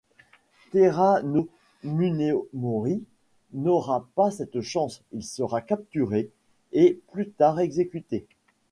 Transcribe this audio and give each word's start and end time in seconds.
Taira 0.71 1.21
no 1.21 1.47
Munemori 1.83 3.03
n'aura 3.53 4.09
pas 4.15 4.31
cette 4.31 4.59
chance: 4.61 5.03
il 5.11 5.23
sera 5.23 5.61
capturé, 5.61 6.31
et 6.71 6.99
plus 7.11 7.29
tard 7.29 7.59
exécuté. 7.59 8.25